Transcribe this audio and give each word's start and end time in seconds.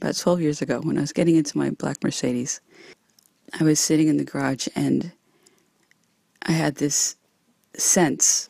about 0.00 0.16
12 0.16 0.40
years 0.40 0.62
ago 0.62 0.80
when 0.80 0.96
I 0.96 1.00
was 1.00 1.12
getting 1.12 1.36
into 1.36 1.58
my 1.58 1.70
black 1.70 2.02
Mercedes. 2.02 2.60
I 3.58 3.64
was 3.64 3.80
sitting 3.80 4.08
in 4.08 4.16
the 4.16 4.24
garage 4.24 4.68
and 4.74 5.12
I 6.42 6.52
had 6.52 6.76
this 6.76 7.16
sense 7.74 8.48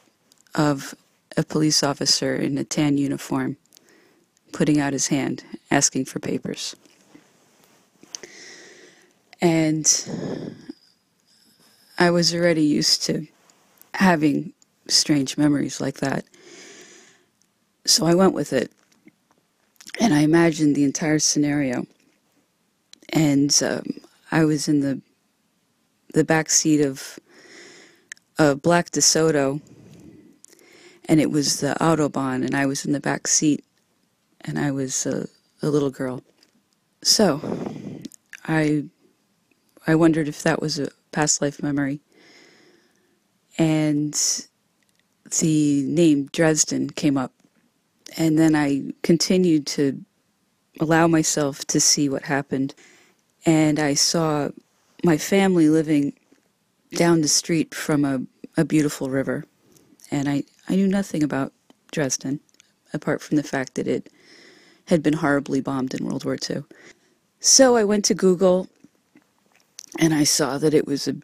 of 0.54 0.94
a 1.36 1.42
police 1.42 1.82
officer 1.82 2.34
in 2.34 2.58
a 2.58 2.64
tan 2.64 2.98
uniform 2.98 3.56
putting 4.52 4.80
out 4.80 4.92
his 4.92 5.08
hand 5.08 5.44
asking 5.70 6.04
for 6.04 6.18
papers. 6.18 6.76
And 9.40 9.86
I 11.98 12.10
was 12.10 12.34
already 12.34 12.64
used 12.64 13.04
to 13.04 13.26
having 13.94 14.52
strange 14.88 15.38
memories 15.38 15.80
like 15.80 15.98
that. 15.98 16.24
So 17.86 18.06
I 18.06 18.14
went 18.14 18.34
with 18.34 18.52
it. 18.52 18.72
And 20.08 20.16
I 20.16 20.20
imagined 20.20 20.74
the 20.74 20.84
entire 20.84 21.18
scenario. 21.18 21.86
And 23.10 23.54
um, 23.62 24.00
I 24.32 24.46
was 24.46 24.66
in 24.66 24.80
the 24.80 25.02
the 26.14 26.24
back 26.24 26.48
seat 26.48 26.80
of 26.80 27.18
a 28.38 28.54
black 28.54 28.88
DeSoto, 28.88 29.60
and 31.04 31.20
it 31.20 31.30
was 31.30 31.60
the 31.60 31.76
Autobahn, 31.78 32.42
and 32.42 32.54
I 32.54 32.64
was 32.64 32.86
in 32.86 32.92
the 32.92 33.00
back 33.00 33.26
seat, 33.26 33.62
and 34.40 34.58
I 34.58 34.70
was 34.70 35.04
a, 35.04 35.28
a 35.60 35.68
little 35.68 35.90
girl. 35.90 36.22
So, 37.02 37.42
I 38.46 38.84
I 39.86 39.94
wondered 39.94 40.26
if 40.26 40.42
that 40.42 40.62
was 40.62 40.78
a 40.78 40.88
past 41.12 41.42
life 41.42 41.62
memory, 41.62 42.00
and 43.58 44.18
the 45.38 45.82
name 45.82 46.30
Dresden 46.32 46.88
came 46.88 47.18
up, 47.18 47.34
and 48.16 48.38
then 48.38 48.54
I 48.54 48.92
continued 49.02 49.66
to 49.68 50.04
allow 50.80 51.06
myself 51.06 51.64
to 51.66 51.80
see 51.80 52.08
what 52.08 52.22
happened, 52.22 52.74
and 53.44 53.78
I 53.78 53.94
saw 53.94 54.50
my 55.04 55.16
family 55.16 55.68
living 55.68 56.14
down 56.94 57.20
the 57.20 57.28
street 57.28 57.74
from 57.74 58.04
a, 58.04 58.20
a 58.56 58.64
beautiful 58.64 59.10
river. 59.10 59.44
And 60.10 60.28
I, 60.28 60.44
I 60.68 60.76
knew 60.76 60.88
nothing 60.88 61.22
about 61.22 61.52
Dresden, 61.92 62.40
apart 62.92 63.20
from 63.20 63.36
the 63.36 63.42
fact 63.42 63.74
that 63.74 63.86
it 63.86 64.10
had 64.86 65.02
been 65.02 65.14
horribly 65.14 65.60
bombed 65.60 65.94
in 65.94 66.04
World 66.04 66.24
War 66.24 66.36
II. 66.48 66.64
So 67.40 67.76
I 67.76 67.84
went 67.84 68.04
to 68.06 68.14
Google 68.14 68.68
and 69.98 70.14
I 70.14 70.24
saw 70.24 70.58
that 70.58 70.74
it 70.74 70.86
was 70.86 71.06
a 71.06 71.16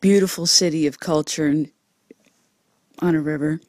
beautiful 0.00 0.46
city 0.46 0.86
of 0.86 1.00
culture 1.00 1.66
on 3.00 3.14
a 3.14 3.20
river. 3.20 3.60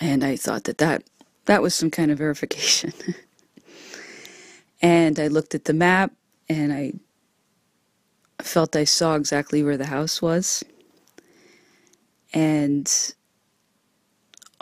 And 0.00 0.24
I 0.24 0.36
thought 0.36 0.64
that 0.64 0.78
that, 0.78 1.04
that 1.46 1.62
was 1.62 1.74
some 1.74 1.90
kind 1.90 2.10
of 2.10 2.18
verification. 2.18 2.92
and 4.82 5.18
I 5.18 5.28
looked 5.28 5.54
at 5.54 5.64
the 5.64 5.72
map 5.72 6.12
and 6.48 6.72
I 6.72 6.92
felt 8.42 8.76
I 8.76 8.84
saw 8.84 9.14
exactly 9.14 9.62
where 9.62 9.76
the 9.76 9.86
house 9.86 10.22
was. 10.22 10.64
And 12.32 12.92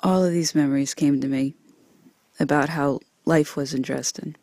all 0.02 0.24
of 0.24 0.32
these 0.32 0.54
memories 0.54 0.94
came 0.94 1.20
to 1.20 1.28
me 1.28 1.54
about 2.40 2.68
how 2.68 3.00
life 3.24 3.56
was 3.56 3.74
in 3.74 3.82
Dresden. 3.82 4.36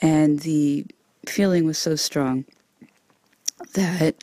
And 0.00 0.40
the 0.40 0.86
feeling 1.26 1.64
was 1.64 1.78
so 1.78 1.96
strong 1.96 2.44
that 3.74 4.22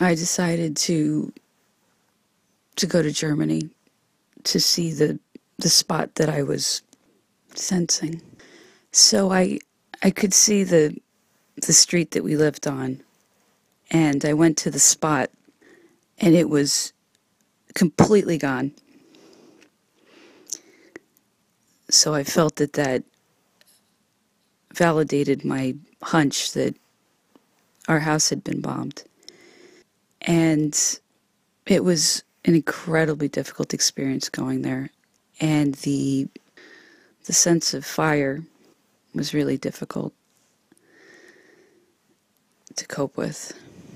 I 0.00 0.14
decided 0.14 0.76
to 0.78 1.32
to 2.76 2.86
go 2.86 3.00
to 3.02 3.12
Germany 3.12 3.70
to 4.44 4.60
see 4.60 4.92
the 4.92 5.18
the 5.58 5.68
spot 5.68 6.14
that 6.16 6.28
I 6.28 6.42
was 6.42 6.82
sensing. 7.54 8.22
So 8.92 9.32
I 9.32 9.58
I 10.02 10.10
could 10.10 10.34
see 10.34 10.64
the 10.64 10.96
the 11.66 11.72
street 11.72 12.12
that 12.12 12.24
we 12.24 12.36
lived 12.36 12.66
on. 12.66 13.00
And 13.90 14.24
I 14.24 14.32
went 14.32 14.56
to 14.58 14.70
the 14.70 14.78
spot, 14.78 15.30
and 16.18 16.34
it 16.34 16.48
was 16.48 16.92
completely 17.74 18.38
gone. 18.38 18.72
So 21.90 22.14
I 22.14 22.24
felt 22.24 22.56
that 22.56 22.72
that 22.72 23.04
validated 24.74 25.44
my 25.44 25.76
hunch 26.02 26.52
that 26.52 26.74
our 27.88 28.00
house 28.00 28.30
had 28.30 28.42
been 28.42 28.60
bombed. 28.60 29.04
And 30.22 30.76
it 31.66 31.84
was 31.84 32.24
an 32.44 32.54
incredibly 32.54 33.28
difficult 33.28 33.72
experience 33.74 34.28
going 34.28 34.62
there. 34.62 34.90
And 35.40 35.74
the 35.76 36.28
the 37.24 37.32
sense 37.32 37.72
of 37.72 37.84
fire 37.84 38.42
was 39.14 39.32
really 39.32 39.56
difficult 39.56 40.12
to 42.76 42.86
cope 42.86 43.16
with. 43.16 43.58